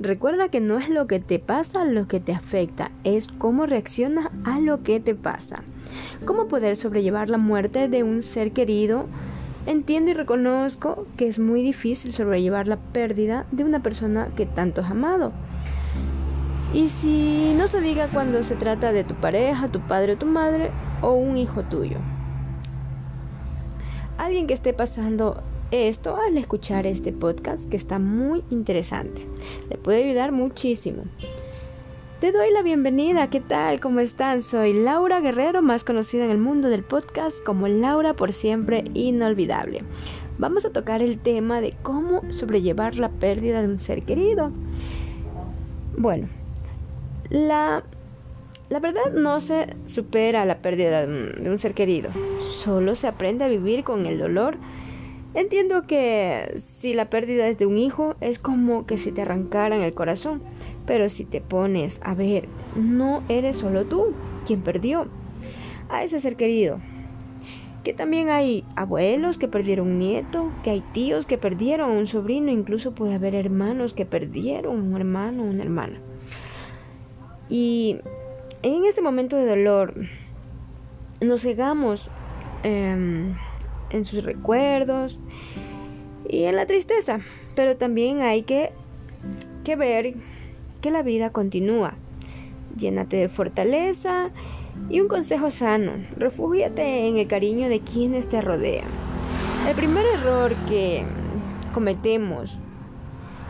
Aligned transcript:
Recuerda 0.00 0.48
que 0.48 0.60
no 0.60 0.78
es 0.78 0.88
lo 0.88 1.08
que 1.08 1.18
te 1.18 1.40
pasa 1.40 1.84
lo 1.84 2.06
que 2.06 2.20
te 2.20 2.32
afecta, 2.32 2.92
es 3.02 3.26
cómo 3.26 3.66
reaccionas 3.66 4.28
a 4.44 4.60
lo 4.60 4.84
que 4.84 5.00
te 5.00 5.16
pasa. 5.16 5.64
¿Cómo 6.24 6.46
poder 6.46 6.76
sobrellevar 6.76 7.28
la 7.28 7.38
muerte 7.38 7.88
de 7.88 8.04
un 8.04 8.22
ser 8.22 8.52
querido? 8.52 9.06
Entiendo 9.66 10.12
y 10.12 10.14
reconozco 10.14 11.06
que 11.16 11.26
es 11.26 11.40
muy 11.40 11.62
difícil 11.62 12.12
sobrellevar 12.12 12.68
la 12.68 12.76
pérdida 12.76 13.46
de 13.50 13.64
una 13.64 13.82
persona 13.82 14.28
que 14.36 14.46
tanto 14.46 14.82
has 14.82 14.90
amado. 14.92 15.32
Y 16.72 16.86
si 16.88 17.54
no 17.56 17.66
se 17.66 17.80
diga 17.80 18.06
cuando 18.06 18.44
se 18.44 18.54
trata 18.54 18.92
de 18.92 19.02
tu 19.02 19.14
pareja, 19.14 19.66
tu 19.66 19.80
padre 19.80 20.12
o 20.12 20.16
tu 20.16 20.26
madre 20.26 20.70
o 21.02 21.14
un 21.14 21.36
hijo 21.36 21.64
tuyo. 21.64 21.96
Alguien 24.16 24.46
que 24.46 24.54
esté 24.54 24.72
pasando 24.72 25.42
esto 25.70 26.16
al 26.16 26.38
escuchar 26.38 26.86
este 26.86 27.12
podcast 27.12 27.68
que 27.68 27.76
está 27.76 27.98
muy 27.98 28.42
interesante. 28.50 29.26
Le 29.68 29.76
puede 29.76 30.04
ayudar 30.04 30.32
muchísimo. 30.32 31.04
Te 32.20 32.32
doy 32.32 32.50
la 32.52 32.62
bienvenida, 32.62 33.30
¿qué 33.30 33.40
tal? 33.40 33.78
¿Cómo 33.78 34.00
están? 34.00 34.42
Soy 34.42 34.72
Laura 34.72 35.20
Guerrero, 35.20 35.62
más 35.62 35.84
conocida 35.84 36.24
en 36.24 36.30
el 36.30 36.38
mundo 36.38 36.68
del 36.68 36.82
podcast 36.82 37.44
como 37.44 37.68
Laura 37.68 38.14
por 38.14 38.32
siempre 38.32 38.84
inolvidable. 38.94 39.84
Vamos 40.38 40.64
a 40.64 40.70
tocar 40.70 41.02
el 41.02 41.18
tema 41.18 41.60
de 41.60 41.74
cómo 41.82 42.22
sobrellevar 42.32 42.98
la 42.98 43.10
pérdida 43.10 43.60
de 43.60 43.68
un 43.68 43.78
ser 43.78 44.02
querido. 44.02 44.50
Bueno, 45.96 46.28
la, 47.28 47.84
la 48.68 48.80
verdad 48.80 49.12
no 49.12 49.40
se 49.40 49.76
supera 49.84 50.44
la 50.44 50.58
pérdida 50.58 51.06
de 51.06 51.50
un 51.50 51.58
ser 51.58 51.74
querido, 51.74 52.10
solo 52.40 52.94
se 52.94 53.06
aprende 53.06 53.44
a 53.44 53.48
vivir 53.48 53.84
con 53.84 54.06
el 54.06 54.18
dolor. 54.18 54.56
Entiendo 55.34 55.86
que 55.86 56.54
si 56.56 56.94
la 56.94 57.10
pérdida 57.10 57.48
es 57.48 57.58
de 57.58 57.66
un 57.66 57.76
hijo, 57.76 58.16
es 58.20 58.38
como 58.38 58.86
que 58.86 58.96
si 58.96 59.12
te 59.12 59.22
arrancaran 59.22 59.80
el 59.82 59.94
corazón, 59.94 60.42
pero 60.86 61.10
si 61.10 61.24
te 61.24 61.40
pones 61.40 62.00
a 62.02 62.14
ver, 62.14 62.48
no 62.74 63.22
eres 63.28 63.56
solo 63.56 63.84
tú 63.84 64.14
quien 64.46 64.62
perdió 64.62 65.06
a 65.90 66.02
ese 66.02 66.18
ser 66.18 66.36
querido. 66.36 66.80
Que 67.84 67.92
también 67.92 68.30
hay 68.30 68.64
abuelos 68.74 69.38
que 69.38 69.48
perdieron 69.48 69.88
un 69.88 69.98
nieto, 69.98 70.50
que 70.62 70.70
hay 70.70 70.80
tíos 70.92 71.26
que 71.26 71.38
perdieron 71.38 71.90
un 71.90 72.06
sobrino, 72.06 72.50
incluso 72.50 72.94
puede 72.94 73.14
haber 73.14 73.34
hermanos 73.34 73.94
que 73.94 74.06
perdieron 74.06 74.80
un 74.80 74.96
hermano 74.96 75.42
o 75.44 75.46
una 75.46 75.62
hermana. 75.62 76.00
Y 77.50 77.98
en 78.62 78.84
ese 78.84 79.02
momento 79.02 79.36
de 79.36 79.46
dolor 79.46 79.94
nos 81.20 81.42
cegamos 81.42 82.10
em, 82.62 83.34
en 83.90 84.04
sus 84.04 84.24
recuerdos 84.24 85.20
y 86.28 86.44
en 86.44 86.56
la 86.56 86.66
tristeza, 86.66 87.20
pero 87.54 87.76
también 87.76 88.20
hay 88.20 88.42
que, 88.42 88.72
que 89.64 89.76
ver 89.76 90.14
que 90.80 90.90
la 90.90 91.02
vida 91.02 91.30
continúa. 91.30 91.94
Llénate 92.76 93.16
de 93.16 93.28
fortaleza 93.28 94.30
y 94.90 95.00
un 95.00 95.08
consejo 95.08 95.50
sano. 95.50 95.92
Refúgiate 96.16 97.08
en 97.08 97.18
el 97.18 97.26
cariño 97.26 97.68
de 97.68 97.80
quienes 97.80 98.28
te 98.28 98.40
rodean. 98.40 98.88
El 99.68 99.74
primer 99.74 100.06
error 100.06 100.54
que 100.68 101.04
cometemos 101.74 102.58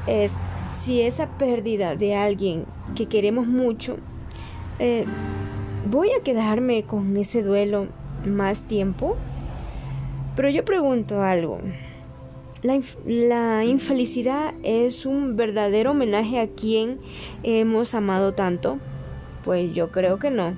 es 0.07 0.33
si 0.81 1.03
esa 1.03 1.27
pérdida 1.39 1.97
de 1.97 2.15
alguien 2.15 2.65
que 2.97 3.07
queremos 3.07 3.47
mucho, 3.47 3.99
eh, 4.79 5.05
¿voy 5.91 6.11
a 6.11 6.23
quedarme 6.23 6.85
con 6.85 7.17
ese 7.17 7.43
duelo 7.43 7.89
más 8.27 8.65
tiempo? 8.65 9.17
Pero 10.39 10.51
yo 10.51 10.65
pregunto 10.65 11.21
algo. 11.21 11.59
La, 12.63 13.65
infelicidad 13.65 14.55
es 14.63 15.05
un 15.05 15.35
verdadero 15.35 15.91
homenaje 15.91 16.39
a 16.39 16.47
quien 16.47 17.01
hemos 17.43 17.93
amado 17.93 18.35
tanto? 18.35 18.79
Pues 19.45 19.75
yo 19.75 19.91
creo 19.91 20.21
que 20.21 20.31
no. 20.31 20.57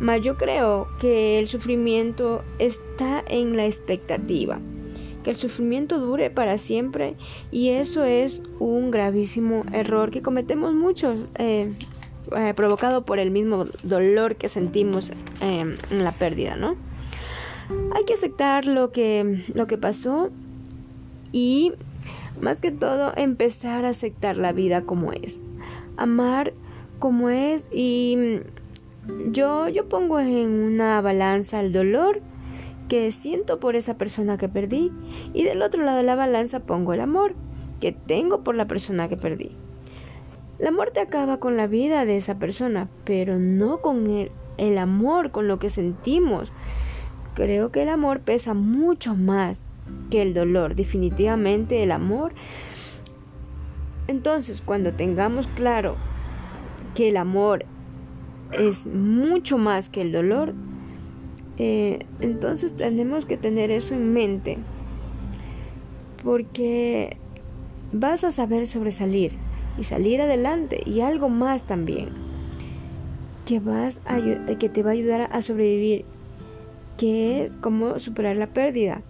Mas 0.00 0.20
yo 0.20 0.36
creo 0.36 0.86
que 1.00 1.38
el 1.38 1.48
sufrimiento 1.48 2.44
está 2.58 3.24
en 3.26 3.56
la 3.56 3.64
expectativa 3.64 4.60
que 5.24 5.30
el 5.30 5.36
sufrimiento 5.36 5.98
dure 5.98 6.28
para 6.28 6.58
siempre 6.58 7.14
y 7.50 7.70
eso 7.70 8.04
es 8.04 8.42
un 8.58 8.90
gravísimo 8.90 9.62
error 9.72 10.10
que 10.10 10.20
cometemos 10.20 10.74
muchos 10.74 11.16
eh, 11.36 11.72
eh, 12.36 12.52
provocado 12.54 13.06
por 13.06 13.18
el 13.18 13.30
mismo 13.30 13.64
dolor 13.82 14.36
que 14.36 14.50
sentimos 14.50 15.10
em, 15.40 15.76
en 15.90 16.04
la 16.04 16.12
pérdida, 16.12 16.56
¿no? 16.56 16.89
Hay 17.94 18.04
que 18.04 18.14
aceptar 18.14 18.66
lo 18.66 18.92
que, 18.92 19.44
lo 19.54 19.66
que 19.66 19.78
pasó 19.78 20.30
y 21.32 21.72
más 22.40 22.60
que 22.60 22.70
todo 22.70 23.12
empezar 23.16 23.84
a 23.84 23.90
aceptar 23.90 24.36
la 24.36 24.52
vida 24.52 24.82
como 24.82 25.12
es, 25.12 25.42
amar 25.96 26.52
como 26.98 27.30
es 27.30 27.68
y 27.72 28.40
yo, 29.30 29.68
yo 29.68 29.88
pongo 29.88 30.20
en 30.20 30.50
una 30.50 31.00
balanza 31.00 31.60
el 31.60 31.72
dolor 31.72 32.20
que 32.88 33.12
siento 33.12 33.60
por 33.60 33.76
esa 33.76 33.96
persona 33.96 34.36
que 34.36 34.48
perdí 34.48 34.90
y 35.32 35.44
del 35.44 35.62
otro 35.62 35.84
lado 35.84 35.98
de 35.98 36.04
la 36.04 36.16
balanza 36.16 36.60
pongo 36.60 36.92
el 36.92 37.00
amor 37.00 37.34
que 37.80 37.92
tengo 37.92 38.42
por 38.42 38.54
la 38.54 38.66
persona 38.66 39.08
que 39.08 39.16
perdí. 39.16 39.52
La 40.58 40.70
muerte 40.70 41.00
acaba 41.00 41.38
con 41.38 41.56
la 41.56 41.66
vida 41.66 42.04
de 42.04 42.16
esa 42.16 42.38
persona, 42.38 42.88
pero 43.04 43.38
no 43.38 43.80
con 43.80 44.10
el, 44.10 44.30
el 44.58 44.76
amor, 44.76 45.30
con 45.30 45.48
lo 45.48 45.58
que 45.58 45.70
sentimos. 45.70 46.52
Creo 47.34 47.70
que 47.70 47.82
el 47.82 47.88
amor 47.88 48.20
pesa 48.20 48.54
mucho 48.54 49.14
más 49.14 49.64
que 50.10 50.22
el 50.22 50.34
dolor. 50.34 50.74
Definitivamente 50.74 51.82
el 51.82 51.92
amor. 51.92 52.32
Entonces, 54.08 54.60
cuando 54.60 54.92
tengamos 54.92 55.46
claro 55.48 55.96
que 56.94 57.08
el 57.08 57.16
amor 57.16 57.64
es 58.52 58.86
mucho 58.86 59.58
más 59.58 59.88
que 59.88 60.02
el 60.02 60.12
dolor, 60.12 60.54
eh, 61.58 62.06
entonces 62.20 62.74
tenemos 62.74 63.26
que 63.26 63.36
tener 63.36 63.70
eso 63.70 63.94
en 63.94 64.12
mente 64.12 64.58
porque 66.22 67.18
vas 67.92 68.24
a 68.24 68.30
saber 68.30 68.66
sobresalir 68.66 69.32
y 69.78 69.84
salir 69.84 70.20
adelante 70.20 70.82
y 70.84 71.00
algo 71.00 71.28
más 71.28 71.64
también 71.64 72.08
que 73.46 73.60
vas 73.60 74.00
a, 74.04 74.18
que 74.58 74.68
te 74.68 74.82
va 74.82 74.90
a 74.90 74.92
ayudar 74.92 75.28
a 75.32 75.42
sobrevivir 75.42 76.04
que 77.00 77.44
es 77.44 77.56
como 77.56 77.98
superar 77.98 78.36
la 78.36 78.46
pérdida 78.48 79.02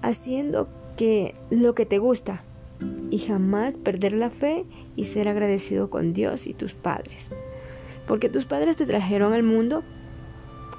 haciendo 0.00 0.68
que 0.96 1.34
lo 1.50 1.74
que 1.74 1.84
te 1.84 1.98
gusta 1.98 2.44
y 3.10 3.18
jamás 3.18 3.76
perder 3.76 4.14
la 4.14 4.30
fe 4.30 4.64
y 4.96 5.04
ser 5.04 5.28
agradecido 5.28 5.90
con 5.90 6.14
Dios 6.14 6.46
y 6.46 6.54
tus 6.54 6.72
padres 6.72 7.30
porque 8.10 8.28
tus 8.28 8.44
padres 8.44 8.74
te 8.74 8.86
trajeron 8.86 9.32
al 9.34 9.44
mundo 9.44 9.84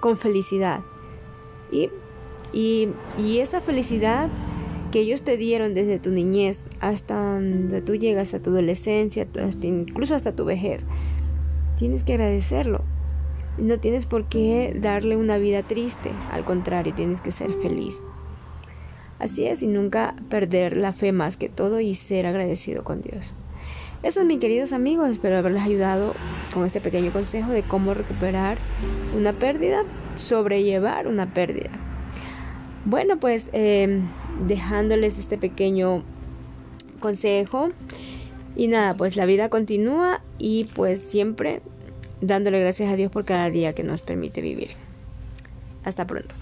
con 0.02 0.18
felicidad. 0.18 0.82
Y, 1.72 1.90
y, 2.52 3.38
esa 3.38 3.62
felicidad 3.62 4.28
que 4.92 5.00
ellos 5.00 5.22
te 5.22 5.38
dieron 5.38 5.74
desde 5.74 5.98
tu 5.98 6.10
niñez 6.10 6.68
hasta 6.82 7.16
donde 7.16 7.82
tú 7.82 7.96
llegas 7.96 8.34
a 8.34 8.42
tu 8.42 8.50
adolescencia, 8.50 9.26
incluso 9.62 10.14
hasta 10.14 10.36
tu 10.36 10.44
vejez, 10.44 10.86
tienes 11.78 12.04
que 12.04 12.16
agradecerlo. 12.16 12.84
No 13.58 13.80
tienes 13.80 14.06
por 14.06 14.26
qué 14.26 14.76
darle 14.76 15.18
una 15.18 15.38
vida 15.38 15.64
triste, 15.64 16.12
al 16.32 16.44
contrario, 16.44 16.94
tienes 16.96 17.22
que 17.22 17.32
ser 17.32 17.54
feliz. 17.54 18.02
Así 19.20 19.46
es, 19.46 19.62
y 19.62 19.68
nunca 19.68 20.16
perder 20.30 20.76
la 20.76 20.94
fe 20.94 21.12
más 21.12 21.38
que 21.38 21.50
todo 21.50 21.80
y 21.80 21.96
ser 21.96 22.26
agradecido 22.26 22.84
con 22.84 23.02
Dios. 23.02 23.34
Eso, 24.04 24.26
mis 24.26 24.40
queridos 24.40 24.74
amigos, 24.74 25.12
espero 25.12 25.38
haberles 25.38 25.62
ayudado 25.62 26.16
con 26.54 26.66
este 26.66 26.82
pequeño 26.82 27.12
consejo 27.12 27.52
de 27.52 27.62
cómo 27.62 27.94
recuperar 27.94 28.58
una 29.16 29.34
pérdida, 29.34 29.84
sobrellevar 30.16 31.08
una 31.08 31.34
pérdida. 31.34 31.70
Bueno, 32.86 33.20
pues 33.20 33.52
eh, 33.54 34.02
dejándoles 34.48 35.20
este 35.20 35.38
pequeño 35.38 36.04
consejo. 37.00 37.70
Y 38.56 38.68
nada, 38.68 38.96
pues 38.96 39.16
la 39.16 39.26
vida 39.26 39.50
continúa 39.50 40.22
y 40.38 40.66
pues 40.76 41.02
siempre 41.02 41.62
dándole 42.22 42.60
gracias 42.60 42.92
a 42.92 42.96
Dios 42.96 43.12
por 43.12 43.26
cada 43.26 43.50
día 43.50 43.74
que 43.74 43.84
nos 43.84 44.02
permite 44.02 44.42
vivir. 44.42 44.70
Hasta 45.84 46.06
pronto. 46.06 46.34